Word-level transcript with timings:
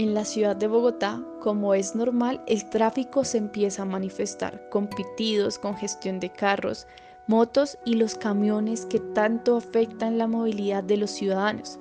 En 0.00 0.14
la 0.14 0.24
ciudad 0.24 0.56
de 0.56 0.66
Bogotá, 0.66 1.22
como 1.40 1.74
es 1.74 1.94
normal, 1.94 2.42
el 2.46 2.64
tráfico 2.70 3.22
se 3.22 3.36
empieza 3.36 3.82
a 3.82 3.84
manifestar 3.84 4.66
con 4.70 4.86
pitidos, 4.86 5.58
congestión 5.58 6.20
de 6.20 6.30
carros, 6.30 6.86
motos 7.26 7.76
y 7.84 7.96
los 7.96 8.14
camiones 8.14 8.86
que 8.86 8.98
tanto 8.98 9.58
afectan 9.58 10.16
la 10.16 10.26
movilidad 10.26 10.82
de 10.82 10.96
los 10.96 11.10
ciudadanos. 11.10 11.78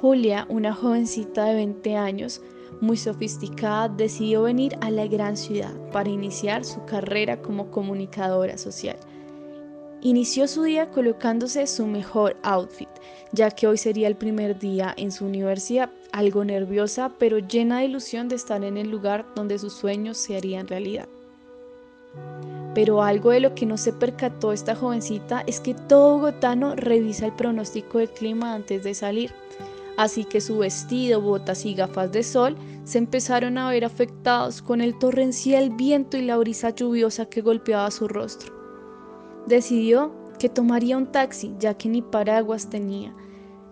Julia, 0.00 0.46
una 0.48 0.72
jovencita 0.72 1.44
de 1.44 1.56
20 1.56 1.96
años, 1.98 2.40
muy 2.80 2.96
sofisticada, 2.96 3.90
decidió 3.90 4.44
venir 4.44 4.78
a 4.80 4.90
la 4.90 5.06
gran 5.06 5.36
ciudad 5.36 5.74
para 5.92 6.08
iniciar 6.08 6.64
su 6.64 6.82
carrera 6.86 7.42
como 7.42 7.70
comunicadora 7.70 8.56
social. 8.56 8.96
Inició 10.04 10.46
su 10.46 10.62
día 10.62 10.90
colocándose 10.90 11.66
su 11.66 11.86
mejor 11.86 12.36
outfit, 12.42 12.88
ya 13.32 13.50
que 13.50 13.66
hoy 13.66 13.78
sería 13.78 14.06
el 14.06 14.16
primer 14.16 14.58
día 14.58 14.94
en 14.96 15.10
su 15.10 15.24
universidad, 15.24 15.90
algo 16.12 16.44
nerviosa 16.44 17.10
pero 17.18 17.38
llena 17.38 17.78
de 17.78 17.86
ilusión 17.86 18.28
de 18.28 18.36
estar 18.36 18.62
en 18.62 18.76
el 18.76 18.90
lugar 18.90 19.24
donde 19.34 19.58
sus 19.58 19.72
sueños 19.72 20.18
se 20.18 20.36
harían 20.36 20.68
realidad. 20.68 21.08
Pero 22.74 23.02
algo 23.02 23.30
de 23.30 23.40
lo 23.40 23.54
que 23.54 23.66
no 23.66 23.76
se 23.76 23.92
percató 23.92 24.52
esta 24.52 24.76
jovencita 24.76 25.42
es 25.46 25.58
que 25.58 25.74
todo 25.74 26.18
bogotano 26.18 26.76
revisa 26.76 27.26
el 27.26 27.32
pronóstico 27.32 27.98
del 27.98 28.10
clima 28.10 28.54
antes 28.54 28.84
de 28.84 28.94
salir 28.94 29.32
así 29.96 30.24
que 30.24 30.40
su 30.40 30.58
vestido, 30.58 31.20
botas 31.20 31.64
y 31.64 31.74
gafas 31.74 32.12
de 32.12 32.22
sol 32.22 32.56
se 32.84 32.98
empezaron 32.98 33.58
a 33.58 33.70
ver 33.70 33.84
afectados 33.84 34.60
con 34.60 34.80
el 34.80 34.98
torrencial 34.98 35.70
viento 35.70 36.16
y 36.16 36.22
la 36.22 36.36
brisa 36.36 36.70
lluviosa 36.70 37.26
que 37.26 37.40
golpeaba 37.40 37.90
su 37.90 38.08
rostro. 38.08 38.53
Decidió 39.46 40.12
que 40.38 40.48
tomaría 40.48 40.96
un 40.96 41.10
taxi, 41.10 41.54
ya 41.58 41.74
que 41.74 41.88
ni 41.88 42.02
paraguas 42.02 42.68
tenía. 42.68 43.14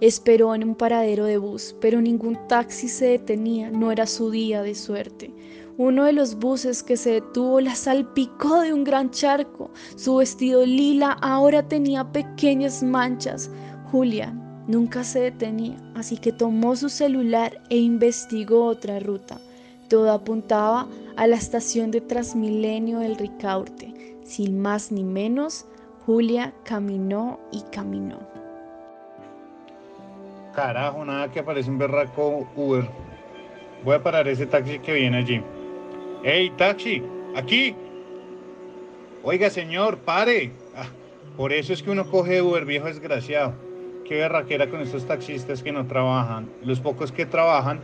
Esperó 0.00 0.54
en 0.54 0.64
un 0.64 0.74
paradero 0.74 1.24
de 1.24 1.38
bus, 1.38 1.76
pero 1.80 2.00
ningún 2.00 2.38
taxi 2.48 2.88
se 2.88 3.06
detenía, 3.06 3.70
no 3.70 3.92
era 3.92 4.06
su 4.06 4.30
día 4.30 4.62
de 4.62 4.74
suerte. 4.74 5.32
Uno 5.78 6.04
de 6.04 6.12
los 6.12 6.38
buses 6.38 6.82
que 6.82 6.96
se 6.96 7.12
detuvo 7.12 7.60
la 7.60 7.74
salpicó 7.74 8.60
de 8.60 8.72
un 8.72 8.84
gran 8.84 9.10
charco. 9.10 9.70
Su 9.96 10.16
vestido 10.16 10.66
lila 10.66 11.12
ahora 11.22 11.66
tenía 11.66 12.10
pequeñas 12.12 12.82
manchas. 12.82 13.50
Julia 13.90 14.34
Nunca 14.68 15.02
se 15.02 15.18
detenía, 15.20 15.76
así 15.94 16.16
que 16.16 16.32
tomó 16.32 16.76
su 16.76 16.88
celular 16.88 17.60
e 17.68 17.78
investigó 17.78 18.66
otra 18.66 19.00
ruta. 19.00 19.40
Todo 19.88 20.12
apuntaba 20.12 20.88
a 21.16 21.26
la 21.26 21.36
estación 21.36 21.90
de 21.90 22.00
Transmilenio 22.00 23.00
del 23.00 23.16
Ricaurte. 23.16 23.92
Sin 24.24 24.60
más 24.60 24.92
ni 24.92 25.04
menos, 25.04 25.66
Julia 26.06 26.52
caminó 26.64 27.40
y 27.50 27.62
caminó. 27.72 28.20
Carajo, 30.54 31.04
nada 31.04 31.30
que 31.30 31.40
aparece 31.40 31.70
un 31.70 31.78
berraco 31.78 32.48
Uber. 32.56 32.88
Voy 33.84 33.94
a 33.94 34.02
parar 34.02 34.28
ese 34.28 34.46
taxi 34.46 34.78
que 34.78 34.92
viene 34.92 35.18
allí. 35.18 35.42
¡Ey, 36.24 36.50
taxi! 36.50 37.02
¡Aquí! 37.34 37.74
Oiga, 39.22 39.50
señor, 39.50 39.98
pare. 39.98 40.52
Ah, 40.76 40.86
por 41.36 41.52
eso 41.52 41.72
es 41.72 41.82
que 41.82 41.90
uno 41.90 42.10
coge 42.10 42.42
Uber, 42.42 42.64
viejo 42.64 42.86
desgraciado 42.86 43.54
qué 44.12 44.18
berraquera 44.18 44.68
con 44.68 44.80
estos 44.80 45.06
taxistas 45.06 45.62
que 45.62 45.72
no 45.72 45.86
trabajan. 45.86 46.50
Los 46.62 46.80
pocos 46.80 47.12
que 47.12 47.24
trabajan 47.24 47.80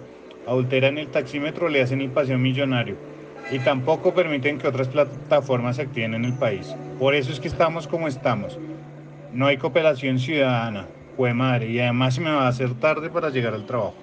adulteran 0.47 0.99
el 0.99 1.09
taxímetro, 1.09 1.69
le 1.69 1.81
hacen 1.81 2.11
pasión 2.11 2.43
millonario 2.43 2.97
y 3.51 3.59
tampoco 3.61 4.15
permiten 4.15 4.59
que 4.59 4.69
otras 4.69 4.89
plataformas 4.89 5.77
se 5.77 5.83
activen 5.83 6.15
en 6.15 6.25
el 6.25 6.35
país. 6.35 6.75
Por 6.99 7.15
eso 7.15 7.33
es 7.33 7.41
que 7.41 7.49
estamos 7.49 7.87
como 7.87 8.09
estamos. 8.09 8.59
No 9.33 9.47
hay 9.47 9.57
cooperación 9.57 10.19
ciudadana, 10.19 10.87
fue 11.17 11.35
madre, 11.35 11.71
y 11.71 11.81
además 11.81 12.15
se 12.15 12.21
me 12.21 12.31
va 12.31 12.45
a 12.45 12.49
hacer 12.49 12.75
tarde 12.75 13.11
para 13.11 13.31
llegar 13.31 13.55
al 13.55 13.67
trabajo. 13.67 13.95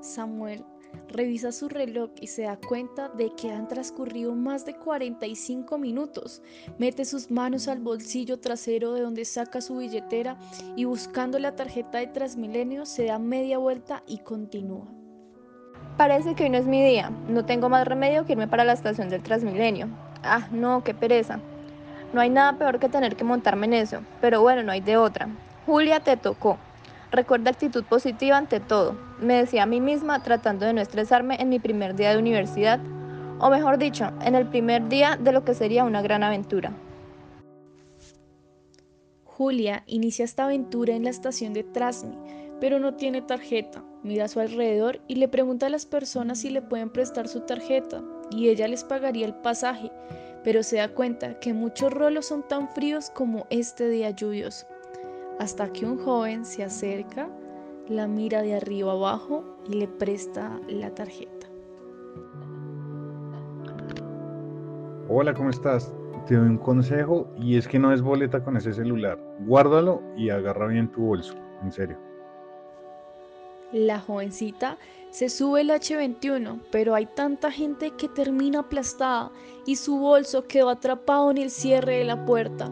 Samuel 0.00 0.64
Revisa 1.08 1.52
su 1.52 1.68
reloj 1.68 2.10
y 2.20 2.26
se 2.26 2.42
da 2.42 2.56
cuenta 2.56 3.08
de 3.08 3.30
que 3.34 3.50
han 3.50 3.66
transcurrido 3.68 4.34
más 4.34 4.66
de 4.66 4.74
45 4.74 5.78
minutos. 5.78 6.42
Mete 6.78 7.04
sus 7.04 7.30
manos 7.30 7.68
al 7.68 7.80
bolsillo 7.80 8.38
trasero 8.38 8.92
de 8.92 9.02
donde 9.02 9.24
saca 9.24 9.60
su 9.60 9.78
billetera 9.78 10.38
y 10.76 10.84
buscando 10.84 11.38
la 11.38 11.56
tarjeta 11.56 11.98
de 11.98 12.08
Transmilenio 12.08 12.84
se 12.84 13.06
da 13.06 13.18
media 13.18 13.58
vuelta 13.58 14.02
y 14.06 14.18
continúa. 14.18 14.97
Parece 15.98 16.36
que 16.36 16.44
hoy 16.44 16.50
no 16.50 16.58
es 16.58 16.64
mi 16.64 16.80
día. 16.82 17.10
No 17.28 17.44
tengo 17.44 17.68
más 17.68 17.84
remedio 17.84 18.24
que 18.24 18.34
irme 18.34 18.46
para 18.46 18.62
la 18.62 18.72
estación 18.72 19.08
del 19.08 19.20
Transmilenio. 19.20 19.88
Ah, 20.22 20.46
no, 20.52 20.84
qué 20.84 20.94
pereza. 20.94 21.40
No 22.12 22.20
hay 22.20 22.30
nada 22.30 22.56
peor 22.56 22.78
que 22.78 22.88
tener 22.88 23.16
que 23.16 23.24
montarme 23.24 23.66
en 23.66 23.74
eso, 23.74 24.02
pero 24.20 24.40
bueno, 24.40 24.62
no 24.62 24.70
hay 24.70 24.80
de 24.80 24.96
otra. 24.96 25.28
Julia, 25.66 25.98
te 25.98 26.16
tocó. 26.16 26.56
Recuerda 27.10 27.50
actitud 27.50 27.82
positiva 27.82 28.36
ante 28.36 28.60
todo, 28.60 28.96
me 29.18 29.34
decía 29.34 29.64
a 29.64 29.66
mí 29.66 29.80
misma 29.80 30.22
tratando 30.22 30.66
de 30.66 30.72
no 30.72 30.80
estresarme 30.80 31.34
en 31.40 31.48
mi 31.48 31.58
primer 31.58 31.96
día 31.96 32.10
de 32.10 32.18
universidad, 32.18 32.78
o 33.40 33.50
mejor 33.50 33.76
dicho, 33.78 34.12
en 34.22 34.36
el 34.36 34.46
primer 34.46 34.88
día 34.88 35.16
de 35.18 35.32
lo 35.32 35.42
que 35.42 35.54
sería 35.54 35.84
una 35.84 36.02
gran 36.02 36.22
aventura. 36.22 36.70
Julia 39.24 39.82
inicia 39.86 40.24
esta 40.24 40.44
aventura 40.44 40.94
en 40.94 41.04
la 41.04 41.10
estación 41.10 41.54
de 41.54 41.64
Trasmi, 41.64 42.16
pero 42.60 42.78
no 42.78 42.94
tiene 42.94 43.22
tarjeta. 43.22 43.82
Mira 44.02 44.24
a 44.24 44.28
su 44.28 44.40
alrededor 44.40 45.00
y 45.08 45.16
le 45.16 45.28
pregunta 45.28 45.66
a 45.66 45.70
las 45.70 45.86
personas 45.86 46.40
si 46.40 46.50
le 46.50 46.62
pueden 46.62 46.90
prestar 46.90 47.28
su 47.28 47.40
tarjeta, 47.40 48.02
y 48.30 48.48
ella 48.48 48.68
les 48.68 48.84
pagaría 48.84 49.26
el 49.26 49.34
pasaje, 49.34 49.90
pero 50.44 50.62
se 50.62 50.76
da 50.76 50.88
cuenta 50.88 51.38
que 51.40 51.52
muchos 51.52 51.92
rolos 51.92 52.26
son 52.26 52.46
tan 52.46 52.68
fríos 52.68 53.10
como 53.10 53.46
este 53.50 53.88
día 53.88 54.10
lluvioso 54.10 54.66
hasta 55.38 55.72
que 55.72 55.86
un 55.86 55.98
joven 55.98 56.44
se 56.44 56.64
acerca, 56.64 57.28
la 57.88 58.06
mira 58.06 58.42
de 58.42 58.54
arriba 58.54 58.92
abajo 58.92 59.44
y 59.68 59.74
le 59.74 59.88
presta 59.88 60.60
la 60.68 60.90
tarjeta. 60.90 61.46
Hola, 65.08 65.32
¿cómo 65.32 65.48
estás? 65.50 65.92
Te 66.26 66.36
doy 66.36 66.48
un 66.48 66.58
consejo 66.58 67.28
y 67.38 67.56
es 67.56 67.66
que 67.66 67.78
no 67.78 67.92
es 67.92 68.02
boleta 68.02 68.44
con 68.44 68.56
ese 68.56 68.74
celular. 68.74 69.18
Guárdalo 69.46 70.02
y 70.16 70.28
agarra 70.28 70.66
bien 70.66 70.90
tu 70.90 71.02
bolso, 71.02 71.34
en 71.62 71.72
serio. 71.72 71.96
La 73.72 74.00
jovencita 74.00 74.78
se 75.10 75.28
sube 75.28 75.60
el 75.60 75.68
H21, 75.68 76.58
pero 76.70 76.94
hay 76.94 77.04
tanta 77.04 77.50
gente 77.50 77.90
que 77.90 78.08
termina 78.08 78.60
aplastada 78.60 79.30
y 79.66 79.76
su 79.76 79.98
bolso 79.98 80.46
quedó 80.46 80.70
atrapado 80.70 81.30
en 81.30 81.36
el 81.36 81.50
cierre 81.50 81.98
de 81.98 82.04
la 82.04 82.24
puerta. 82.24 82.70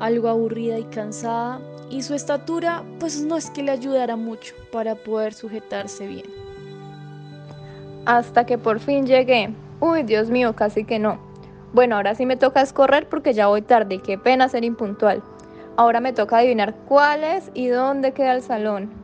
Algo 0.00 0.28
aburrida 0.28 0.78
y 0.78 0.84
cansada, 0.84 1.62
y 1.88 2.02
su 2.02 2.12
estatura 2.12 2.84
pues 3.00 3.22
no 3.22 3.38
es 3.38 3.48
que 3.50 3.62
le 3.62 3.70
ayudara 3.70 4.16
mucho 4.16 4.54
para 4.70 4.94
poder 4.94 5.32
sujetarse 5.32 6.06
bien. 6.06 6.26
Hasta 8.04 8.44
que 8.44 8.58
por 8.58 8.80
fin 8.80 9.06
llegué. 9.06 9.54
Uy, 9.80 10.02
Dios 10.02 10.28
mío, 10.28 10.54
casi 10.54 10.84
que 10.84 10.98
no. 10.98 11.18
Bueno, 11.72 11.96
ahora 11.96 12.14
sí 12.14 12.26
me 12.26 12.36
toca 12.36 12.60
escorrer 12.60 13.08
porque 13.08 13.32
ya 13.32 13.46
voy 13.46 13.62
tarde. 13.62 13.98
Qué 14.00 14.18
pena 14.18 14.50
ser 14.50 14.64
impuntual. 14.64 15.22
Ahora 15.76 16.00
me 16.00 16.12
toca 16.12 16.38
adivinar 16.38 16.74
cuál 16.86 17.24
es 17.24 17.50
y 17.54 17.68
dónde 17.68 18.12
queda 18.12 18.34
el 18.34 18.42
salón. 18.42 19.03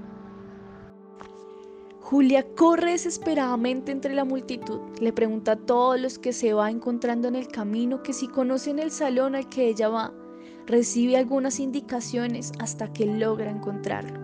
Julia 2.11 2.45
corre 2.57 2.91
desesperadamente 2.91 3.93
entre 3.93 4.15
la 4.15 4.25
multitud. 4.25 4.81
Le 5.01 5.13
pregunta 5.13 5.53
a 5.53 5.57
todos 5.57 6.01
los 6.01 6.19
que 6.19 6.33
se 6.33 6.53
va 6.53 6.69
encontrando 6.69 7.29
en 7.29 7.37
el 7.37 7.47
camino 7.47 8.03
que 8.03 8.13
si 8.13 8.27
conocen 8.27 8.81
el 8.81 8.91
salón 8.91 9.37
al 9.37 9.49
que 9.49 9.69
ella 9.69 9.89
va 9.89 10.13
recibe 10.67 11.17
algunas 11.17 11.61
indicaciones 11.61 12.51
hasta 12.59 12.93
que 12.93 13.07
logra 13.07 13.49
encontrarlo. 13.49 14.19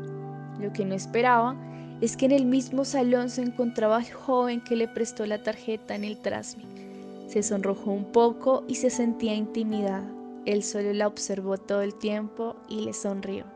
Lo 0.58 0.72
que 0.72 0.84
no 0.84 0.96
esperaba 0.96 1.56
es 2.00 2.16
que 2.16 2.26
en 2.26 2.32
el 2.32 2.44
mismo 2.44 2.84
salón 2.84 3.30
se 3.30 3.42
encontraba 3.42 4.00
el 4.00 4.12
joven 4.12 4.64
que 4.64 4.74
le 4.74 4.88
prestó 4.88 5.24
la 5.24 5.44
tarjeta 5.44 5.94
en 5.94 6.02
el 6.02 6.18
trasmi. 6.18 6.64
Se 7.28 7.44
sonrojó 7.44 7.92
un 7.92 8.10
poco 8.10 8.64
y 8.66 8.74
se 8.74 8.90
sentía 8.90 9.36
intimidada. 9.36 10.12
Él 10.44 10.64
solo 10.64 10.92
la 10.92 11.06
observó 11.06 11.56
todo 11.56 11.82
el 11.82 11.94
tiempo 11.94 12.56
y 12.68 12.80
le 12.80 12.92
sonrió. 12.92 13.55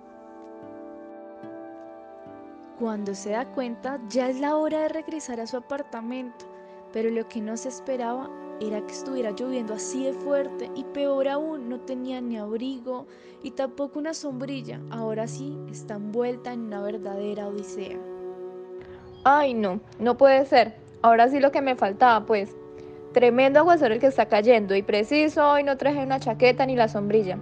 Cuando 2.80 3.14
se 3.14 3.32
da 3.32 3.44
cuenta, 3.44 4.00
ya 4.08 4.30
es 4.30 4.40
la 4.40 4.56
hora 4.56 4.80
de 4.80 4.88
regresar 4.88 5.38
a 5.38 5.46
su 5.46 5.58
apartamento, 5.58 6.46
pero 6.94 7.10
lo 7.10 7.28
que 7.28 7.42
no 7.42 7.58
se 7.58 7.68
esperaba 7.68 8.30
era 8.58 8.80
que 8.86 8.94
estuviera 8.94 9.32
lloviendo 9.32 9.74
así 9.74 10.06
de 10.06 10.14
fuerte 10.14 10.70
y 10.74 10.84
peor 10.84 11.28
aún 11.28 11.68
no 11.68 11.80
tenía 11.80 12.22
ni 12.22 12.38
abrigo 12.38 13.06
y 13.42 13.50
tampoco 13.50 13.98
una 13.98 14.14
sombrilla. 14.14 14.80
Ahora 14.90 15.26
sí 15.26 15.58
está 15.70 15.96
envuelta 15.96 16.54
en 16.54 16.60
una 16.60 16.80
verdadera 16.80 17.48
odisea. 17.48 17.98
Ay 19.24 19.52
no, 19.52 19.80
no 19.98 20.16
puede 20.16 20.46
ser. 20.46 20.74
Ahora 21.02 21.28
sí 21.28 21.38
lo 21.38 21.52
que 21.52 21.60
me 21.60 21.76
faltaba 21.76 22.24
pues. 22.24 22.56
Tremendo 23.12 23.58
aguacero 23.58 23.92
el 23.92 24.00
que 24.00 24.06
está 24.06 24.24
cayendo 24.24 24.74
y 24.74 24.82
preciso 24.82 25.50
hoy 25.50 25.64
no 25.64 25.76
traje 25.76 26.02
una 26.02 26.18
chaqueta 26.18 26.64
ni 26.64 26.76
la 26.76 26.88
sombrilla. 26.88 27.38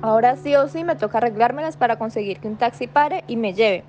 Ahora 0.00 0.36
sí 0.36 0.54
o 0.54 0.68
sí 0.68 0.84
me 0.84 0.94
toca 0.94 1.18
arreglármelas 1.18 1.76
para 1.76 1.98
conseguir 1.98 2.38
que 2.38 2.46
un 2.46 2.56
taxi 2.56 2.86
pare 2.86 3.24
y 3.26 3.34
me 3.36 3.52
lleve. 3.52 3.82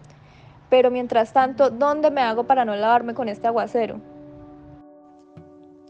Pero 0.72 0.90
mientras 0.90 1.34
tanto, 1.34 1.70
¿dónde 1.70 2.10
me 2.12 2.22
hago 2.22 2.48
para 2.48 2.64
no 2.64 2.74
lavarme 2.74 3.14
con 3.14 3.28
este 3.28 3.46
aguacero? 3.46 4.00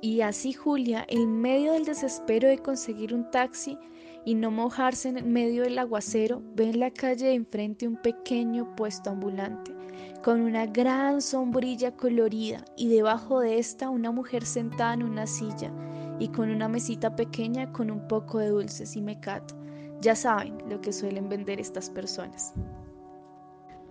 Y 0.02 0.22
así 0.22 0.54
Julia, 0.54 1.06
en 1.08 1.40
medio 1.40 1.74
del 1.74 1.86
desespero 1.86 2.50
de 2.50 2.58
conseguir 2.58 3.14
un 3.14 3.30
taxi 3.30 3.78
y 4.26 4.34
no 4.34 4.50
mojarse 4.50 5.10
en 5.10 5.32
medio 5.32 5.62
del 5.62 5.78
aguacero, 5.78 6.42
ve 6.56 6.72
en 6.72 6.80
la 6.80 6.90
calle 6.90 7.28
de 7.28 7.36
enfrente 7.36 7.88
un 7.88 7.96
pequeño 7.98 8.76
puesto 8.76 9.12
ambulante, 9.12 9.72
con 10.24 10.42
una 10.42 10.66
gran 10.66 11.22
sombrilla 11.22 11.96
colorida 11.96 12.66
y 12.76 12.90
debajo 12.90 13.40
de 13.40 13.60
esta 13.60 13.88
una 13.92 14.10
mujer 14.10 14.44
sentada 14.44 14.96
en 14.96 15.04
una 15.04 15.28
silla 15.28 15.72
y 16.18 16.30
con 16.30 16.50
una 16.50 16.68
mesita 16.68 17.16
pequeña 17.16 17.72
con 17.72 17.92
un 17.92 18.08
poco 18.08 18.40
de 18.40 18.50
dulces 18.50 18.96
y 18.96 19.02
mecato. 19.04 19.54
Ya 20.02 20.16
saben 20.16 20.58
lo 20.68 20.82
que 20.82 20.92
suelen 20.92 21.30
vender 21.30 21.60
estas 21.60 21.92
personas. 21.92 22.56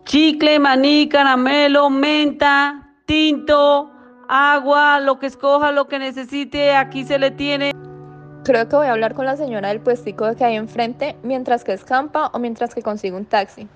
Chicle, 0.04 0.58
maní, 0.58 1.08
caramelo, 1.08 1.88
menta, 1.90 2.94
tinto, 3.04 3.90
agua, 4.28 5.00
lo 5.00 5.18
que 5.18 5.26
escoja, 5.26 5.72
lo 5.72 5.86
que 5.86 5.98
necesite, 5.98 6.74
aquí 6.74 7.04
se 7.04 7.18
le 7.18 7.30
tiene. 7.30 7.72
Creo 8.44 8.68
que 8.68 8.76
voy 8.76 8.86
a 8.86 8.92
hablar 8.92 9.14
con 9.14 9.26
la 9.26 9.36
señora 9.36 9.68
del 9.68 9.80
puestico 9.80 10.34
que 10.34 10.44
hay 10.44 10.56
enfrente 10.56 11.16
mientras 11.22 11.62
que 11.62 11.72
escampa 11.72 12.30
o 12.32 12.38
mientras 12.38 12.74
que 12.74 12.82
consigo 12.82 13.16
un 13.16 13.26
taxi. 13.26 13.68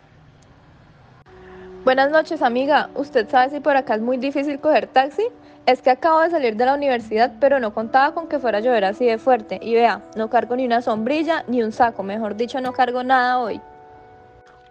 Buenas 1.84 2.10
noches, 2.10 2.40
amiga. 2.40 2.88
¿Usted 2.94 3.28
sabe 3.28 3.50
si 3.50 3.60
por 3.60 3.76
acá 3.76 3.96
es 3.96 4.00
muy 4.00 4.16
difícil 4.16 4.58
coger 4.58 4.86
taxi? 4.86 5.24
Es 5.66 5.82
que 5.82 5.90
acabo 5.90 6.20
de 6.20 6.30
salir 6.30 6.56
de 6.56 6.64
la 6.64 6.74
universidad, 6.74 7.34
pero 7.40 7.60
no 7.60 7.74
contaba 7.74 8.14
con 8.14 8.26
que 8.26 8.38
fuera 8.38 8.58
a 8.58 8.60
llover 8.62 8.86
así 8.86 9.04
de 9.04 9.18
fuerte. 9.18 9.58
Y 9.62 9.74
vea, 9.74 10.00
no 10.16 10.30
cargo 10.30 10.56
ni 10.56 10.64
una 10.64 10.80
sombrilla 10.80 11.44
ni 11.46 11.62
un 11.62 11.72
saco, 11.72 12.02
mejor 12.02 12.36
dicho, 12.36 12.60
no 12.62 12.72
cargo 12.72 13.04
nada 13.04 13.38
hoy. 13.38 13.60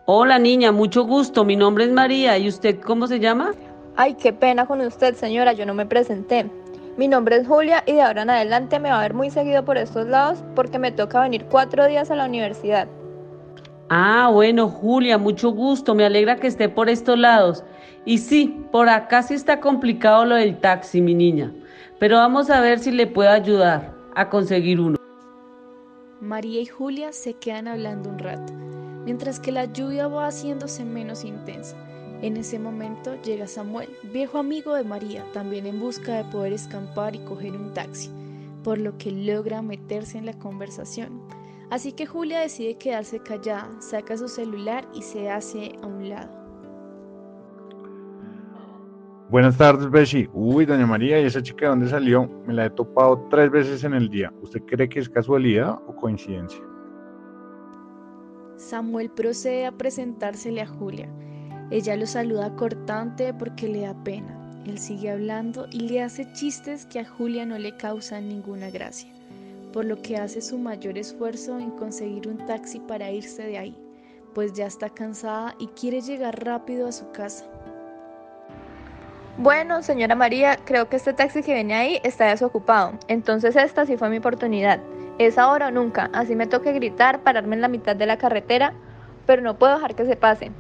Hola 0.06 0.38
niña, 0.38 0.74
mucho 0.74 1.06
gusto. 1.06 1.46
Mi 1.46 1.56
nombre 1.56 1.86
es 1.86 1.92
María. 1.92 2.38
¿Y 2.38 2.50
usted 2.50 2.82
cómo 2.82 3.08
se 3.08 3.22
llama? 3.22 3.54
Ay, 3.96 4.16
qué 4.16 4.34
pena 4.34 4.66
con 4.66 4.82
usted, 4.82 5.16
señora, 5.16 5.54
yo 5.54 5.66
no 5.66 5.74
me 5.74 5.86
presenté. 5.86 6.50
Mi 6.98 7.08
nombre 7.08 7.38
es 7.38 7.48
Julia 7.48 7.84
y 7.88 7.94
de 7.94 8.02
ahora 8.02 8.24
en 8.24 8.30
adelante 8.30 8.80
me 8.80 8.90
va 8.90 9.00
a 9.00 9.02
ver 9.04 9.14
muy 9.14 9.30
seguido 9.30 9.64
por 9.64 9.78
estos 9.78 10.06
lados 10.08 10.44
porque 10.56 10.78
me 10.78 10.92
toca 10.92 11.22
venir 11.22 11.46
cuatro 11.46 11.88
días 11.88 12.12
a 12.12 12.16
la 12.16 12.26
universidad. 12.26 12.90
Ah, 13.90 14.30
bueno, 14.30 14.68
Julia, 14.68 15.18
mucho 15.18 15.52
gusto. 15.52 15.96
Me 15.96 16.06
alegra 16.06 16.36
que 16.36 16.48
esté 16.48 16.68
por 16.68 16.90
estos 16.90 17.18
lados. 17.18 17.64
Y 18.04 18.18
sí, 18.18 18.62
por 18.74 18.90
acá 18.90 19.24
sí 19.24 19.36
está 19.36 19.62
complicado 19.62 20.26
lo 20.26 20.36
del 20.36 20.60
taxi, 20.60 21.00
mi 21.00 21.14
niña. 21.16 21.54
Pero 22.00 22.18
vamos 22.18 22.50
a 22.50 22.60
ver 22.60 22.80
si 22.80 22.92
le 22.92 23.08
puedo 23.08 23.30
ayudar 23.30 23.94
a 24.16 24.30
conseguir 24.30 24.82
uno. 24.82 24.98
María 26.20 26.60
y 26.60 26.66
Julia 26.66 27.14
se 27.14 27.36
quedan 27.36 27.70
hablando 27.70 28.10
un 28.10 28.20
rato, 28.20 28.54
mientras 29.06 29.40
que 29.40 29.52
la 29.52 29.66
lluvia 29.66 30.08
va 30.08 30.28
haciéndose 30.28 30.86
menos 30.86 31.26
intensa. 31.26 31.76
En 32.22 32.38
ese 32.38 32.58
momento 32.58 33.22
llega 33.22 33.48
Samuel, 33.48 33.90
viejo 34.14 34.38
amigo 34.38 34.76
de 34.76 34.84
María, 34.84 35.26
también 35.34 35.66
en 35.66 35.80
busca 35.80 36.16
de 36.16 36.24
poder 36.32 36.54
escampar 36.54 37.16
y 37.16 37.20
coger 37.20 37.52
un 37.52 37.74
taxi, 37.74 38.10
por 38.64 38.78
lo 38.78 38.98
que 38.98 39.12
logra 39.12 39.62
meterse 39.62 40.18
en 40.18 40.26
la 40.26 40.40
conversación. 40.40 41.22
Así 41.70 41.92
que 41.92 42.06
Julia 42.06 42.40
decide 42.40 42.78
quedarse 42.78 43.20
callada, 43.20 43.70
saca 43.80 44.16
su 44.16 44.28
celular 44.28 44.88
y 44.94 45.02
se 45.02 45.30
hace 45.30 45.74
a 45.82 45.88
un 45.88 46.08
lado. 46.08 46.44
Buenas 49.30 49.58
tardes, 49.58 49.90
Bessie. 49.90 50.30
Uy, 50.32 50.66
doña 50.66 50.86
María, 50.86 51.20
¿y 51.20 51.26
esa 51.26 51.42
chica 51.42 51.66
de 51.66 51.70
dónde 51.70 51.90
salió? 51.90 52.30
Me 52.46 52.54
la 52.54 52.68
he 52.68 52.70
topado 52.70 53.28
tres 53.32 53.50
veces 53.50 53.84
en 53.84 53.96
el 53.96 54.08
día. 54.08 54.32
¿Usted 54.44 54.62
cree 54.68 54.88
que 54.88 55.00
es 55.00 55.10
casualidad 55.10 55.80
o 55.88 55.96
coincidencia? 55.96 56.64
Samuel 58.64 59.10
procede 59.10 59.66
a 59.66 59.72
presentársele 59.72 60.62
a 60.62 60.68
Julia. 60.68 61.10
Ella 61.70 61.96
lo 61.96 62.06
saluda 62.06 62.56
cortante 62.56 63.34
porque 63.34 63.68
le 63.68 63.82
da 63.82 63.94
pena. 64.04 64.40
Él 64.66 64.80
sigue 64.80 65.12
hablando 65.12 65.68
y 65.70 65.82
le 65.90 66.02
hace 66.02 66.32
chistes 66.32 66.86
que 66.86 67.00
a 67.00 67.06
Julia 67.06 67.46
no 67.46 67.58
le 67.58 67.76
causan 67.76 68.30
ninguna 68.30 68.70
gracia, 68.70 69.12
por 69.74 69.84
lo 69.84 70.02
que 70.02 70.16
hace 70.16 70.42
su 70.42 70.58
mayor 70.58 70.98
esfuerzo 70.98 71.60
en 71.60 71.72
conseguir 71.72 72.30
un 72.30 72.38
taxi 72.46 72.80
para 72.80 73.12
irse 73.12 73.44
de 73.44 73.58
ahí, 73.58 73.78
pues 74.34 74.54
ya 74.54 74.68
está 74.68 74.90
cansada 74.90 75.56
y 75.60 75.68
quiere 75.68 76.00
llegar 76.00 76.46
rápido 76.46 76.88
a 76.88 76.94
su 76.94 77.12
casa. 77.12 77.46
Bueno, 79.38 79.84
señora 79.84 80.16
María, 80.16 80.58
creo 80.64 80.88
que 80.88 80.96
este 80.96 81.12
taxi 81.12 81.42
que 81.42 81.54
viene 81.54 81.74
ahí 81.74 82.00
está 82.04 82.30
desocupado. 82.30 82.94
Entonces 83.08 83.56
esta 83.56 83.86
sí 83.86 83.98
fue 83.98 84.10
mi 84.10 84.18
oportunidad. 84.18 84.80
Es 85.20 85.38
ahora 85.38 85.68
o 85.68 85.72
nunca. 85.72 86.10
Así 86.14 86.36
me 86.36 86.48
toque 86.48 86.74
gritar, 86.74 87.22
pararme 87.24 87.56
en 87.56 87.62
la 87.62 87.68
mitad 87.68 87.96
de 87.96 88.06
la 88.06 88.18
carretera, 88.18 88.74
pero 89.26 89.42
no 89.42 89.58
puedo 89.58 89.76
dejar 89.76 89.96
que 89.96 90.06
se 90.06 90.16
pase. 90.16 90.52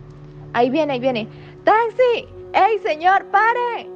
Ahí 0.54 0.70
viene, 0.70 0.94
ahí 0.94 1.00
viene. 1.00 1.28
¡Taxi! 1.64 2.28
¡Ey, 2.54 2.78
señor, 2.80 3.26
pare! 3.26 3.90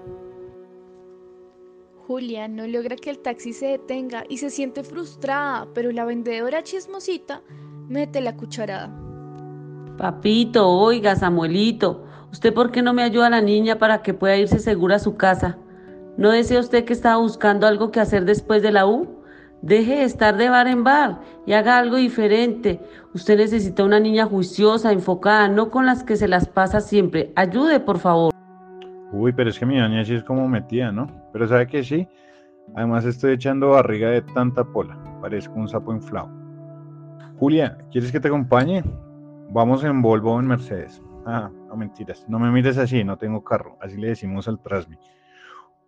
Julia 2.08 2.48
no 2.48 2.66
logra 2.66 2.96
que 2.96 3.10
el 3.10 3.20
taxi 3.20 3.52
se 3.52 3.68
detenga 3.68 4.24
y 4.30 4.38
se 4.38 4.50
siente 4.50 4.84
frustrada, 4.84 5.68
pero 5.74 5.92
la 5.92 6.06
vendedora 6.06 6.64
chismosita 6.64 7.42
mete 7.90 8.22
la 8.22 8.38
cucharada. 8.38 8.90
Papito, 9.98 10.70
oiga, 10.70 11.16
Samuelito, 11.16 12.06
¿usted 12.32 12.54
por 12.54 12.72
qué 12.72 12.82
no 12.82 12.94
me 12.94 13.04
ayuda 13.04 13.28
a 13.28 13.32
la 13.32 13.42
niña 13.42 13.78
para 13.78 14.02
que 14.04 14.14
pueda 14.14 14.38
irse 14.38 14.60
segura 14.60 14.96
a 14.96 15.00
su 15.00 15.18
casa? 15.18 15.58
¿No 16.18 16.32
desea 16.32 16.62
usted 16.62 16.86
que 16.86 16.94
estaba 16.94 17.18
buscando 17.18 17.68
algo 17.68 17.92
que 17.92 18.00
hacer 18.00 18.24
después 18.24 18.62
de 18.62 18.72
la 18.72 18.88
U? 18.88 19.17
Deje 19.62 19.96
de 19.96 20.04
estar 20.04 20.38
de 20.38 20.50
bar 20.50 20.68
en 20.68 20.84
bar 20.84 21.20
y 21.46 21.54
haga 21.54 21.78
algo 21.78 21.96
diferente. 21.96 22.80
Usted 23.14 23.38
necesita 23.38 23.84
una 23.84 24.00
niña 24.00 24.26
juiciosa, 24.26 24.92
enfocada, 24.92 25.48
no 25.48 25.72
con 25.72 25.86
las 25.86 26.04
que 26.04 26.16
se 26.16 26.28
las 26.28 26.48
pasa 26.48 26.80
siempre. 26.80 27.32
Ayude, 27.36 27.80
por 27.80 27.98
favor. 27.98 28.34
Uy, 29.12 29.34
pero 29.34 29.50
es 29.50 29.58
que 29.58 29.66
mi 29.66 29.80
doña 29.80 30.06
sí 30.06 30.14
es 30.14 30.24
como 30.24 30.48
metida, 30.48 30.92
¿no? 30.92 31.08
Pero 31.34 31.48
sabe 31.48 31.68
que 31.68 31.84
sí. 31.84 32.08
Además 32.76 33.06
estoy 33.06 33.34
echando 33.34 33.70
barriga 33.70 34.10
de 34.10 34.22
tanta 34.22 34.64
pola. 34.64 34.98
Parezco 35.22 35.56
un 35.56 35.68
sapo 35.68 35.94
inflado. 35.94 36.30
Julia, 37.40 37.78
¿quieres 37.92 38.12
que 38.12 38.20
te 38.20 38.28
acompañe? 38.28 38.84
Vamos 39.50 39.84
en 39.84 40.02
Volvo 40.02 40.34
o 40.34 40.40
en 40.40 40.48
Mercedes. 40.48 41.02
Ah, 41.26 41.50
no 41.68 41.76
mentiras. 41.76 42.26
No 42.28 42.40
me 42.40 42.52
mires 42.52 42.78
así, 42.78 43.04
no 43.04 43.18
tengo 43.18 43.44
carro. 43.44 43.78
Así 43.82 43.98
le 43.98 44.10
decimos 44.10 44.48
al 44.48 44.60
Trasmi. 44.60 44.98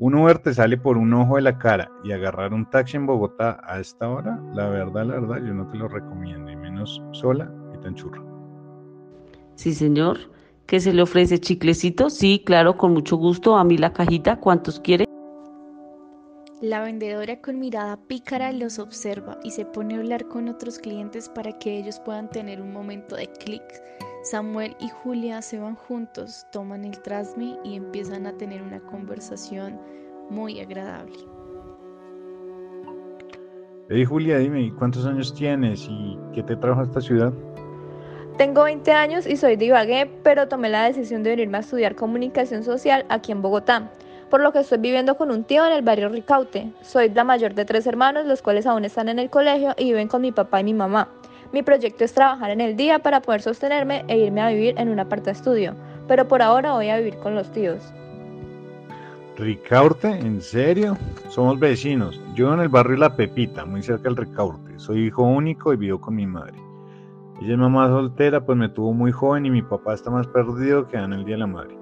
Un 0.01 0.16
Uber 0.16 0.40
te 0.40 0.54
sale 0.54 0.78
por 0.78 0.98
un 0.98 1.13
ojo 1.13 1.36
de 1.36 1.42
la 1.42 1.57
cara 1.57 1.92
y 2.06 2.13
agarrar 2.13 2.54
un 2.54 2.66
taxi 2.69 2.96
en 2.96 3.06
Bogotá 3.06 3.60
a 3.66 3.81
esta 3.81 4.07
hora, 4.07 4.40
la 4.54 4.69
verdad, 4.69 5.06
la 5.06 5.19
verdad, 5.19 5.46
yo 5.46 5.54
no 5.54 5.68
te 5.68 5.78
lo 5.78 5.90
recomiendo, 5.90 6.50
y 6.50 6.56
menos 6.56 7.04
sola 7.12 7.51
y 7.75 7.81
tan 7.81 7.96
churro. 7.96 8.24
Sí, 9.56 9.74
señor. 9.74 10.18
¿Qué 10.68 10.80
se 10.80 10.94
le 10.94 11.01
ofrece? 11.01 11.40
¿Chiclecito? 11.40 12.10
Sí, 12.10 12.42
claro, 12.46 12.78
con 12.78 12.94
mucho 12.94 13.18
gusto. 13.18 13.57
A 13.57 13.66
mí 13.66 13.78
la 13.78 13.92
cajita, 13.92 14.40
¿cuántos 14.40 14.80
quiere? 14.80 15.08
La 16.62 16.82
vendedora 16.82 17.39
con 17.39 17.58
mirada 17.58 17.98
pícara 18.08 18.51
los 18.51 18.80
observa 18.80 19.39
y 19.46 19.51
se 19.51 19.63
pone 19.63 19.96
a 19.96 20.00
hablar 20.00 20.28
con 20.28 20.50
otros 20.50 20.78
clientes 20.78 21.30
para 21.30 21.58
que 21.58 21.78
ellos 21.78 22.01
puedan 22.01 22.30
tener 22.30 22.62
un 22.62 22.74
momento 22.74 23.16
de 23.16 23.28
clic. 23.28 23.63
Samuel 24.24 24.75
y 24.78 24.89
Julia 24.89 25.42
se 25.42 25.58
van 25.58 25.75
juntos, 25.75 26.46
toman 26.51 26.84
el 26.84 27.00
trasme 27.00 27.58
y 27.63 27.78
empiezan 27.78 28.28
a 28.28 28.34
tener 28.34 28.62
una 28.62 28.82
conversación 28.82 29.80
muy 30.30 30.60
agradable. 30.60 31.16
Hey 33.88 34.04
Julia, 34.04 34.39
dime, 34.39 34.74
¿cuántos 34.78 35.06
años 35.06 35.34
tienes 35.34 35.88
y 35.89 36.20
qué 36.34 36.44
te 36.44 36.58
trajo 36.58 36.82
a 36.82 36.84
esta 36.84 37.00
ciudad? 37.00 37.32
Tengo 38.38 38.63
20 38.66 38.92
años 38.92 39.25
y 39.25 39.38
soy 39.38 39.56
de 39.56 39.63
Ibagué, 39.63 40.12
pero 40.24 40.50
tomé 40.50 40.68
la 40.68 40.84
decisión 40.84 41.24
de 41.24 41.30
venirme 41.30 41.60
a 41.60 41.62
estudiar 41.62 41.96
comunicación 41.96 42.66
social 42.66 43.06
aquí 43.08 43.32
en 43.32 43.42
Bogotá, 43.42 43.94
por 44.29 44.41
lo 44.41 44.51
que 44.51 44.59
estoy 44.59 44.77
viviendo 44.77 45.15
con 45.15 45.31
un 45.31 45.43
tío 45.43 45.65
en 45.65 45.74
el 45.74 45.81
barrio 45.81 46.09
Ricaute. 46.09 46.71
Soy 46.81 47.09
la 47.09 47.24
mayor 47.24 47.53
de 47.55 47.65
tres 47.65 47.88
hermanos, 47.88 48.25
los 48.25 48.41
cuales 48.41 48.65
aún 48.65 48.86
están 48.86 49.09
en 49.09 49.19
el 49.19 49.29
colegio 49.29 49.74
y 49.77 49.86
viven 49.86 50.07
con 50.07 50.21
mi 50.21 50.31
papá 50.31 50.62
y 50.62 50.63
mi 50.63 50.74
mamá. 50.74 51.09
Mi 51.51 51.63
proyecto 51.63 52.03
es 52.03 52.13
trabajar 52.13 52.51
en 52.51 52.62
el 52.62 52.75
día 52.75 53.00
para 53.00 53.21
poder 53.21 53.41
sostenerme 53.41 54.05
e 54.07 54.17
irme 54.17 54.41
a 54.41 54.50
vivir 54.50 54.75
en 54.77 54.89
un 54.89 55.00
aparta 55.00 55.31
estudio, 55.31 55.74
pero 56.07 56.27
por 56.27 56.41
ahora 56.41 56.74
voy 56.74 56.89
a 56.89 56.98
vivir 56.98 57.17
con 57.17 57.33
los 57.33 57.51
tíos. 57.51 57.91
Ricaurte, 59.36 60.09
¿en 60.09 60.41
serio? 60.41 60.98
Somos 61.29 61.57
vecinos. 61.59 62.21
Yo 62.36 62.53
en 62.53 62.59
el 62.59 62.69
barrio 62.69 62.98
La 62.98 63.15
Pepita, 63.15 63.65
muy 63.65 63.81
cerca 63.81 64.03
del 64.03 64.17
Ricaurte. 64.17 64.77
Soy 64.77 65.05
hijo 65.05 65.24
único 65.24 65.74
y 65.74 65.77
vivo 65.77 66.00
con 66.00 66.15
mi 66.15 66.27
madre. 66.27 66.55
Ella 67.41 67.53
es 67.53 67.57
mamá 67.57 67.88
soltera, 67.88 68.45
pues 68.45 68.57
me 68.57 68.67
tuvo 68.67 68.93
muy 68.93 69.13
joven 69.13 69.45
y 69.45 69.50
mi 69.50 69.62
papá 69.62 69.93
está 69.93 70.12
más 70.12 70.27
perdido 70.27 70.88
que 70.88 70.98
en 70.98 71.13
el 71.13 71.24
Día 71.24 71.36
de 71.36 71.39
la 71.39 71.48
Madre. 71.48 71.79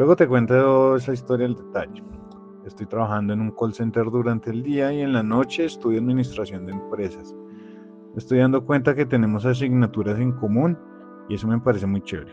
Luego 0.00 0.16
te 0.16 0.26
cuento 0.26 0.96
esa 0.96 1.12
historia 1.12 1.46
al 1.46 1.54
detalle. 1.54 2.02
Estoy 2.64 2.86
trabajando 2.86 3.34
en 3.34 3.42
un 3.42 3.50
call 3.50 3.74
center 3.74 4.06
durante 4.06 4.48
el 4.48 4.62
día 4.62 4.90
y 4.94 5.02
en 5.02 5.12
la 5.12 5.22
noche 5.22 5.66
estudio 5.66 5.98
administración 5.98 6.64
de 6.64 6.72
empresas. 6.72 7.36
Estoy 8.16 8.38
dando 8.38 8.64
cuenta 8.64 8.94
que 8.94 9.04
tenemos 9.04 9.44
asignaturas 9.44 10.18
en 10.18 10.32
común 10.32 10.78
y 11.28 11.34
eso 11.34 11.46
me 11.46 11.60
parece 11.60 11.84
muy 11.84 12.00
chévere. 12.00 12.32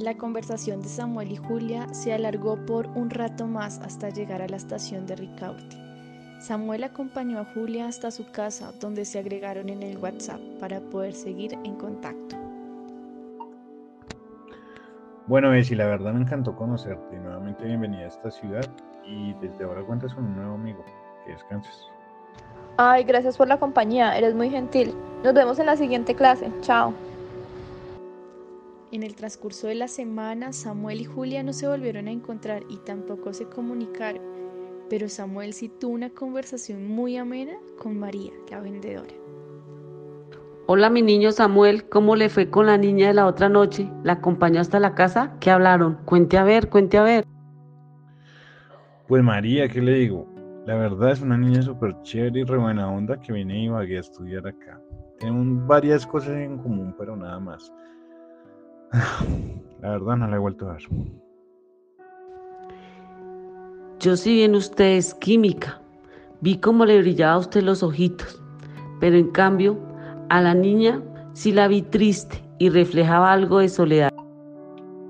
La 0.00 0.16
conversación 0.16 0.80
de 0.80 0.88
Samuel 0.88 1.30
y 1.30 1.36
Julia 1.36 1.86
se 1.94 2.12
alargó 2.12 2.56
por 2.66 2.88
un 2.88 3.08
rato 3.08 3.46
más 3.46 3.78
hasta 3.78 4.08
llegar 4.08 4.42
a 4.42 4.48
la 4.48 4.56
estación 4.56 5.06
de 5.06 5.14
Ricaurte. 5.14 5.76
Samuel 6.40 6.82
acompañó 6.82 7.38
a 7.38 7.44
Julia 7.54 7.86
hasta 7.86 8.10
su 8.10 8.28
casa, 8.32 8.72
donde 8.80 9.04
se 9.04 9.20
agregaron 9.20 9.68
en 9.68 9.84
el 9.84 9.96
WhatsApp 9.98 10.40
para 10.58 10.80
poder 10.80 11.12
seguir 11.12 11.52
en 11.62 11.76
contacto. 11.76 12.25
Bueno, 15.26 15.50
Bessie, 15.50 15.76
la 15.76 15.86
verdad 15.86 16.12
me 16.12 16.20
encantó 16.20 16.54
conocerte. 16.54 17.16
Nuevamente 17.18 17.64
bienvenida 17.64 18.04
a 18.04 18.08
esta 18.08 18.30
ciudad 18.30 18.64
y 19.04 19.34
desde 19.34 19.64
ahora 19.64 19.82
cuentas 19.82 20.14
con 20.14 20.24
un 20.24 20.36
nuevo 20.36 20.54
amigo. 20.54 20.84
Que 21.24 21.32
descanses. 21.32 21.88
Ay, 22.76 23.02
gracias 23.02 23.36
por 23.36 23.48
la 23.48 23.58
compañía, 23.58 24.16
eres 24.16 24.36
muy 24.36 24.50
gentil. 24.50 24.94
Nos 25.24 25.34
vemos 25.34 25.58
en 25.58 25.66
la 25.66 25.76
siguiente 25.76 26.14
clase. 26.14 26.52
Chao. 26.60 26.94
En 28.92 29.02
el 29.02 29.16
transcurso 29.16 29.66
de 29.66 29.74
la 29.74 29.88
semana, 29.88 30.52
Samuel 30.52 31.00
y 31.00 31.04
Julia 31.04 31.42
no 31.42 31.52
se 31.52 31.66
volvieron 31.66 32.06
a 32.06 32.12
encontrar 32.12 32.62
y 32.68 32.76
tampoco 32.76 33.32
se 33.32 33.46
comunicaron, 33.46 34.22
pero 34.88 35.08
Samuel 35.08 35.54
sí 35.54 35.68
tuvo 35.68 35.94
una 35.94 36.10
conversación 36.10 36.86
muy 36.86 37.16
amena 37.16 37.54
con 37.82 37.98
María, 37.98 38.30
la 38.48 38.60
vendedora. 38.60 39.25
Hola 40.68 40.90
mi 40.90 41.00
niño 41.00 41.30
Samuel, 41.30 41.88
¿cómo 41.88 42.16
le 42.16 42.28
fue 42.28 42.50
con 42.50 42.66
la 42.66 42.76
niña 42.76 43.06
de 43.06 43.14
la 43.14 43.26
otra 43.26 43.48
noche? 43.48 43.88
¿La 44.02 44.14
acompañó 44.14 44.60
hasta 44.60 44.80
la 44.80 44.96
casa? 44.96 45.36
¿Qué 45.38 45.52
hablaron? 45.52 45.98
Cuente 46.04 46.38
a 46.38 46.42
ver, 46.42 46.68
cuente 46.68 46.98
a 46.98 47.04
ver. 47.04 47.24
Pues 49.06 49.22
María, 49.22 49.68
¿qué 49.68 49.80
le 49.80 49.92
digo? 49.94 50.26
La 50.66 50.74
verdad 50.74 51.12
es 51.12 51.20
una 51.20 51.38
niña 51.38 51.62
súper 51.62 51.94
chévere 52.02 52.40
y 52.40 52.42
re 52.42 52.58
buena 52.58 52.90
onda 52.90 53.20
que 53.20 53.32
viene 53.32 53.60
y 53.60 53.66
Ibagué 53.66 53.98
a 53.98 54.00
estudiar 54.00 54.44
acá. 54.44 54.80
Tenemos 55.20 55.64
varias 55.68 56.04
cosas 56.04 56.30
en 56.30 56.58
común, 56.58 56.92
pero 56.98 57.16
nada 57.16 57.38
más. 57.38 57.72
La 59.80 59.90
verdad 59.90 60.16
no 60.16 60.26
la 60.26 60.34
he 60.34 60.40
vuelto 60.40 60.68
a 60.68 60.72
ver. 60.72 60.82
Yo 64.00 64.16
si 64.16 64.34
bien 64.34 64.56
usted 64.56 64.96
es 64.96 65.14
química, 65.14 65.80
vi 66.40 66.58
cómo 66.58 66.84
le 66.84 66.98
brillaba 66.98 67.34
a 67.34 67.38
usted 67.38 67.62
los 67.62 67.84
ojitos, 67.84 68.42
pero 68.98 69.16
en 69.16 69.30
cambio 69.30 69.78
a 70.28 70.40
la 70.40 70.54
niña 70.54 71.02
sí 71.32 71.52
la 71.52 71.68
vi 71.68 71.82
triste 71.82 72.42
y 72.58 72.70
reflejaba 72.70 73.32
algo 73.32 73.58
de 73.58 73.68
soledad. 73.68 74.10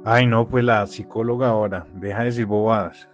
Ay, 0.05 0.27
no, 0.27 0.47
pues 0.49 0.65
la 0.65 0.87
psicóloga 0.87 1.49
ahora, 1.49 1.87
deja 1.95 2.21
de 2.21 2.25
decir 2.27 2.47
bobadas. 2.47 3.09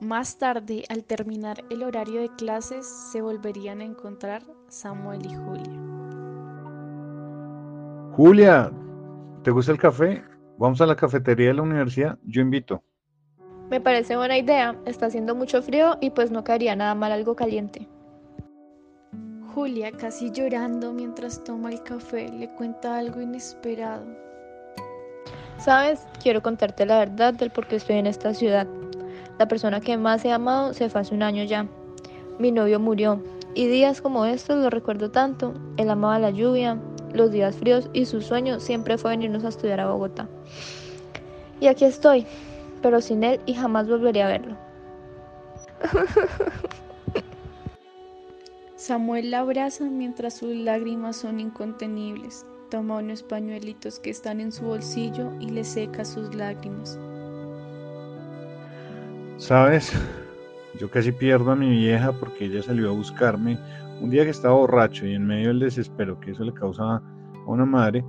Más 0.00 0.36
tarde, 0.36 0.84
al 0.90 1.04
terminar 1.04 1.64
el 1.70 1.82
horario 1.82 2.20
de 2.20 2.28
clases, 2.36 2.86
se 2.86 3.22
volverían 3.22 3.80
a 3.80 3.84
encontrar 3.84 4.42
Samuel 4.68 5.24
y 5.24 5.34
Julia. 5.34 5.80
Julia, 8.12 8.70
¿te 9.42 9.50
gusta 9.50 9.72
el 9.72 9.78
café? 9.78 10.22
Vamos 10.58 10.80
a 10.80 10.86
la 10.86 10.96
cafetería 10.96 11.48
de 11.48 11.54
la 11.54 11.62
universidad, 11.62 12.18
yo 12.24 12.42
invito. 12.42 12.82
Me 13.70 13.80
parece 13.80 14.16
buena 14.16 14.38
idea, 14.38 14.76
está 14.84 15.06
haciendo 15.06 15.34
mucho 15.34 15.62
frío 15.62 15.96
y 16.00 16.10
pues 16.10 16.30
no 16.30 16.44
caería 16.44 16.76
nada 16.76 16.94
mal 16.94 17.12
algo 17.12 17.34
caliente. 17.34 17.88
Julia, 19.56 19.90
casi 19.90 20.30
llorando 20.30 20.92
mientras 20.92 21.42
toma 21.42 21.70
el 21.70 21.82
café, 21.82 22.28
le 22.28 22.46
cuenta 22.46 22.98
algo 22.98 23.22
inesperado. 23.22 24.04
Sabes, 25.56 26.00
quiero 26.22 26.42
contarte 26.42 26.84
la 26.84 26.98
verdad 26.98 27.32
del 27.32 27.50
por 27.50 27.66
qué 27.66 27.76
estoy 27.76 27.96
en 27.96 28.06
esta 28.06 28.34
ciudad. 28.34 28.66
La 29.38 29.48
persona 29.48 29.80
que 29.80 29.96
más 29.96 30.22
he 30.26 30.30
amado 30.30 30.74
se 30.74 30.90
fue 30.90 31.00
hace 31.00 31.14
un 31.14 31.22
año 31.22 31.42
ya. 31.44 31.66
Mi 32.38 32.52
novio 32.52 32.78
murió 32.78 33.22
y 33.54 33.66
días 33.66 34.02
como 34.02 34.26
estos 34.26 34.62
lo 34.62 34.68
recuerdo 34.68 35.10
tanto. 35.10 35.54
Él 35.78 35.88
amaba 35.88 36.18
la 36.18 36.28
lluvia, 36.28 36.78
los 37.14 37.30
días 37.30 37.56
fríos 37.56 37.88
y 37.94 38.04
su 38.04 38.20
sueño 38.20 38.60
siempre 38.60 38.98
fue 38.98 39.12
venirnos 39.12 39.42
a 39.46 39.48
estudiar 39.48 39.80
a 39.80 39.90
Bogotá. 39.90 40.28
Y 41.60 41.68
aquí 41.68 41.86
estoy, 41.86 42.26
pero 42.82 43.00
sin 43.00 43.24
él 43.24 43.40
y 43.46 43.54
jamás 43.54 43.88
volveré 43.88 44.22
a 44.22 44.28
verlo. 44.28 44.54
Samuel 48.86 49.32
la 49.32 49.40
abraza 49.40 49.82
mientras 49.90 50.36
sus 50.38 50.54
lágrimas 50.54 51.16
son 51.16 51.40
incontenibles. 51.40 52.46
Toma 52.70 52.98
unos 52.98 53.24
pañuelitos 53.24 53.98
que 53.98 54.10
están 54.10 54.38
en 54.38 54.52
su 54.52 54.64
bolsillo 54.64 55.32
y 55.40 55.48
le 55.48 55.64
seca 55.64 56.04
sus 56.04 56.32
lágrimas. 56.36 56.96
¿Sabes? 59.38 59.92
Yo 60.78 60.88
casi 60.88 61.10
pierdo 61.10 61.50
a 61.50 61.56
mi 61.56 61.68
vieja 61.68 62.12
porque 62.12 62.44
ella 62.44 62.62
salió 62.62 62.90
a 62.90 62.92
buscarme 62.92 63.58
un 64.00 64.08
día 64.08 64.22
que 64.22 64.30
estaba 64.30 64.54
borracho 64.54 65.04
y 65.04 65.14
en 65.14 65.26
medio 65.26 65.48
del 65.48 65.58
desespero 65.58 66.20
que 66.20 66.30
eso 66.30 66.44
le 66.44 66.54
causaba 66.54 67.02
a 67.44 67.50
una 67.50 67.66
madre, 67.66 68.04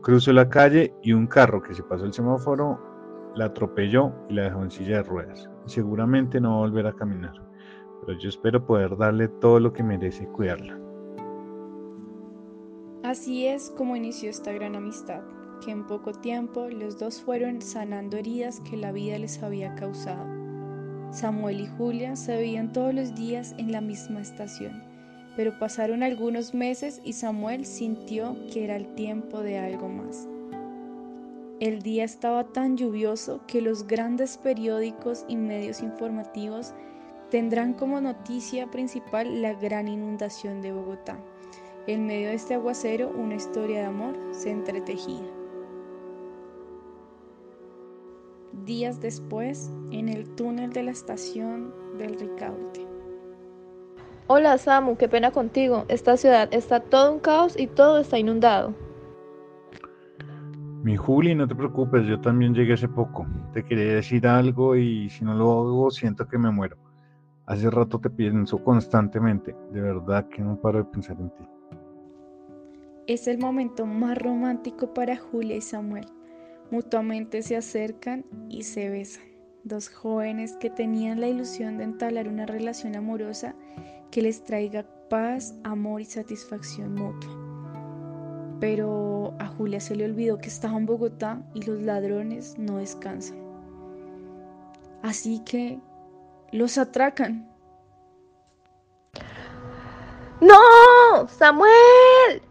cruzó 0.00 0.32
la 0.32 0.48
calle 0.48 0.94
y 1.02 1.12
un 1.12 1.26
carro 1.26 1.62
que 1.62 1.74
se 1.74 1.82
pasó 1.82 2.06
el 2.06 2.14
semáforo 2.14 2.80
la 3.34 3.44
atropelló 3.44 4.14
y 4.30 4.32
la 4.32 4.44
dejó 4.44 4.62
en 4.62 4.70
silla 4.70 4.96
de 4.96 5.02
ruedas. 5.02 5.50
Seguramente 5.66 6.40
no 6.40 6.52
va 6.52 6.56
a 6.56 6.60
volver 6.60 6.86
a 6.86 6.94
caminar, 6.94 7.34
pero 8.06 8.18
yo 8.18 8.28
espero 8.28 8.64
poder 8.64 8.96
darle 8.96 9.26
todo 9.26 9.58
lo 9.58 9.72
que 9.72 9.82
merece 9.82 10.22
y 10.22 10.26
cuidarla. 10.28 10.78
Así 13.02 13.46
es 13.46 13.70
como 13.70 13.96
inició 13.96 14.30
esta 14.30 14.52
gran 14.52 14.76
amistad, 14.76 15.22
que 15.64 15.72
en 15.72 15.86
poco 15.86 16.12
tiempo 16.12 16.68
los 16.68 16.98
dos 16.98 17.20
fueron 17.20 17.60
sanando 17.60 18.16
heridas 18.16 18.60
que 18.60 18.76
la 18.76 18.92
vida 18.92 19.18
les 19.18 19.42
había 19.42 19.74
causado. 19.74 20.24
Samuel 21.10 21.60
y 21.60 21.66
Julia 21.66 22.16
se 22.16 22.36
veían 22.36 22.72
todos 22.72 22.94
los 22.94 23.14
días 23.14 23.54
en 23.58 23.72
la 23.72 23.80
misma 23.80 24.20
estación, 24.20 24.82
pero 25.36 25.58
pasaron 25.58 26.02
algunos 26.02 26.54
meses 26.54 27.00
y 27.04 27.12
Samuel 27.12 27.64
sintió 27.64 28.36
que 28.52 28.64
era 28.64 28.76
el 28.76 28.94
tiempo 28.94 29.40
de 29.40 29.58
algo 29.58 29.88
más. 29.88 30.28
El 31.58 31.80
día 31.80 32.04
estaba 32.04 32.44
tan 32.44 32.76
lluvioso 32.76 33.40
que 33.46 33.62
los 33.62 33.86
grandes 33.86 34.36
periódicos 34.36 35.24
y 35.26 35.36
medios 35.36 35.80
informativos 35.80 36.74
tendrán 37.30 37.74
como 37.74 38.00
noticia 38.00 38.70
principal 38.70 39.42
la 39.42 39.54
gran 39.54 39.88
inundación 39.88 40.60
de 40.62 40.72
Bogotá. 40.72 41.18
En 41.86 42.06
medio 42.06 42.28
de 42.28 42.34
este 42.34 42.54
aguacero 42.54 43.10
una 43.10 43.34
historia 43.34 43.80
de 43.80 43.86
amor 43.86 44.16
se 44.32 44.50
entretejía. 44.50 45.36
días 48.64 49.00
después 49.00 49.70
en 49.90 50.08
el 50.08 50.28
túnel 50.34 50.72
de 50.72 50.82
la 50.82 50.90
estación 50.90 51.72
del 51.98 52.18
Ricaute. 52.18 52.86
Hola 54.28 54.58
Samu, 54.58 54.96
qué 54.96 55.08
pena 55.08 55.30
contigo. 55.30 55.84
Esta 55.88 56.16
ciudad 56.16 56.48
está 56.52 56.80
todo 56.80 57.12
un 57.12 57.20
caos 57.20 57.58
y 57.58 57.68
todo 57.68 57.98
está 57.98 58.18
inundado. 58.18 58.74
Mi 60.82 60.96
Juli, 60.96 61.34
no 61.34 61.46
te 61.46 61.54
preocupes, 61.54 62.06
yo 62.06 62.20
también 62.20 62.54
llegué 62.54 62.74
hace 62.74 62.88
poco. 62.88 63.26
Te 63.52 63.64
quería 63.64 63.94
decir 63.94 64.26
algo 64.26 64.76
y 64.76 65.10
si 65.10 65.24
no 65.24 65.34
lo 65.34 65.52
hago 65.52 65.90
siento 65.90 66.26
que 66.26 66.38
me 66.38 66.50
muero. 66.50 66.76
Hace 67.46 67.70
rato 67.70 68.00
te 68.00 68.10
pienso 68.10 68.62
constantemente, 68.64 69.54
de 69.70 69.80
verdad 69.80 70.28
que 70.28 70.42
no 70.42 70.60
paro 70.60 70.78
de 70.78 70.84
pensar 70.84 71.16
en 71.20 71.30
ti. 71.30 71.44
Es 73.06 73.28
el 73.28 73.38
momento 73.38 73.86
más 73.86 74.18
romántico 74.18 74.92
para 74.92 75.16
Julia 75.16 75.54
y 75.54 75.60
Samuel. 75.60 76.06
Mutuamente 76.72 77.42
se 77.42 77.56
acercan 77.56 78.24
y 78.48 78.64
se 78.64 78.90
besan. 78.90 79.22
Dos 79.62 79.88
jóvenes 79.88 80.56
que 80.56 80.70
tenían 80.70 81.20
la 81.20 81.28
ilusión 81.28 81.78
de 81.78 81.84
entablar 81.84 82.26
una 82.26 82.46
relación 82.46 82.96
amorosa 82.96 83.54
que 84.10 84.22
les 84.22 84.42
traiga 84.42 84.84
paz, 85.08 85.56
amor 85.62 86.00
y 86.00 86.04
satisfacción 86.04 86.94
mutua. 86.94 87.30
Pero 88.58 89.34
a 89.38 89.46
Julia 89.46 89.78
se 89.78 89.94
le 89.94 90.04
olvidó 90.04 90.38
que 90.38 90.48
estaba 90.48 90.76
en 90.76 90.86
Bogotá 90.86 91.40
y 91.54 91.62
los 91.62 91.80
ladrones 91.80 92.58
no 92.58 92.78
descansan. 92.78 93.38
Así 95.02 95.44
que 95.44 95.78
los 96.52 96.78
atracan. 96.78 97.48
¡No! 100.40 101.26
¡Samuel! 101.28 102.42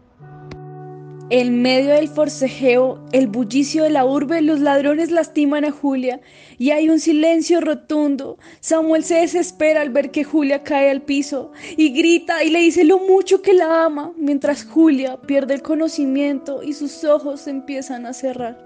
En 1.28 1.60
medio 1.60 1.90
del 1.94 2.06
forcejeo, 2.06 3.04
el 3.10 3.26
bullicio 3.26 3.82
de 3.82 3.90
la 3.90 4.04
urbe, 4.04 4.42
los 4.42 4.60
ladrones 4.60 5.10
lastiman 5.10 5.64
a 5.64 5.72
Julia 5.72 6.20
y 6.56 6.70
hay 6.70 6.88
un 6.88 7.00
silencio 7.00 7.60
rotundo. 7.60 8.38
Samuel 8.60 9.02
se 9.02 9.16
desespera 9.16 9.80
al 9.80 9.90
ver 9.90 10.12
que 10.12 10.22
Julia 10.22 10.62
cae 10.62 10.88
al 10.88 11.02
piso 11.02 11.50
y 11.76 11.92
grita 11.98 12.44
y 12.44 12.50
le 12.50 12.60
dice 12.60 12.84
lo 12.84 13.00
mucho 13.00 13.42
que 13.42 13.54
la 13.54 13.86
ama, 13.86 14.12
mientras 14.16 14.64
Julia 14.64 15.16
pierde 15.16 15.54
el 15.54 15.62
conocimiento 15.62 16.62
y 16.62 16.74
sus 16.74 17.02
ojos 17.02 17.40
se 17.40 17.50
empiezan 17.50 18.06
a 18.06 18.12
cerrar. 18.12 18.64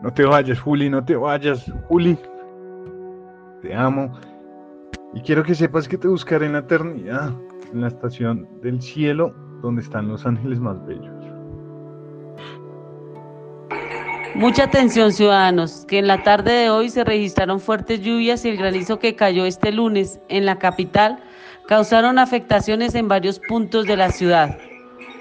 No 0.00 0.10
te 0.14 0.24
vayas, 0.24 0.60
Juli, 0.60 0.88
no 0.88 1.04
te 1.04 1.14
vayas, 1.14 1.70
Juli. 1.88 2.16
Te 3.62 3.74
amo 3.74 4.12
y 5.14 5.20
quiero 5.20 5.42
que 5.42 5.54
sepas 5.54 5.88
que 5.88 5.98
te 5.98 6.08
buscaré 6.08 6.46
en 6.46 6.52
la 6.52 6.60
eternidad, 6.60 7.32
en 7.72 7.80
la 7.80 7.88
estación 7.88 8.48
del 8.62 8.80
cielo 8.80 9.34
donde 9.60 9.82
están 9.82 10.08
los 10.08 10.24
ángeles 10.24 10.60
más 10.60 10.84
bellos. 10.86 11.14
Mucha 14.34 14.64
atención 14.64 15.12
ciudadanos, 15.12 15.84
que 15.86 15.98
en 15.98 16.06
la 16.06 16.22
tarde 16.22 16.52
de 16.52 16.70
hoy 16.70 16.88
se 16.88 17.04
registraron 17.04 17.60
fuertes 17.60 18.00
lluvias 18.00 18.44
y 18.44 18.50
el 18.50 18.56
granizo 18.56 18.98
que 18.98 19.16
cayó 19.16 19.44
este 19.44 19.72
lunes 19.72 20.20
en 20.28 20.46
la 20.46 20.58
capital 20.58 21.18
causaron 21.66 22.18
afectaciones 22.18 22.94
en 22.94 23.08
varios 23.08 23.40
puntos 23.40 23.86
de 23.86 23.96
la 23.96 24.10
ciudad. 24.10 24.56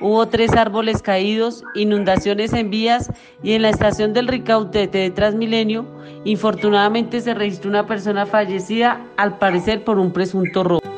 Hubo 0.01 0.27
tres 0.27 0.53
árboles 0.53 1.01
caídos, 1.01 1.65
inundaciones 1.73 2.53
en 2.53 2.69
vías 2.69 3.11
y 3.43 3.51
en 3.53 3.63
la 3.63 3.69
estación 3.69 4.13
del 4.13 4.29
Ricaute 4.29 4.87
de 4.87 5.09
Transmilenio, 5.09 5.85
infortunadamente 6.23 7.19
se 7.19 7.33
registró 7.33 7.69
una 7.69 7.85
persona 7.85 8.25
fallecida, 8.25 9.05
al 9.17 9.37
parecer 9.37 9.83
por 9.83 9.99
un 9.99 10.13
presunto 10.13 10.63
robo. 10.63 10.88